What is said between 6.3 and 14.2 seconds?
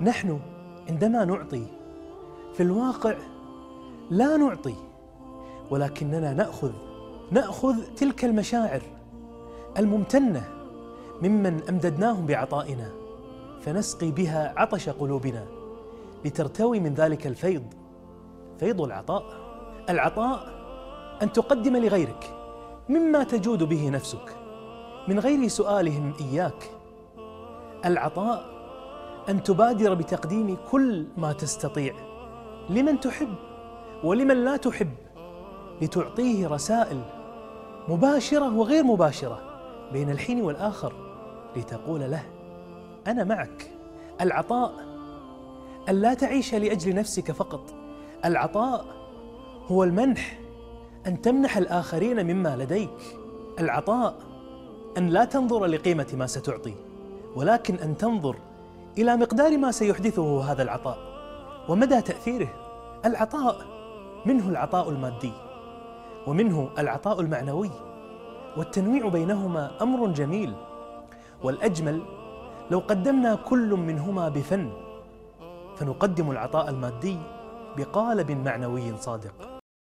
نأخذ نأخذ تلك المشاعر الممتنة ممن أمددناهم بعطائنا فنسقي